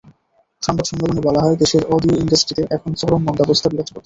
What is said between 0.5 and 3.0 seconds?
সংবাদ সম্মেলনে বলা হয়, দেশের অডিও ইন্ডাস্ট্রিতে এখন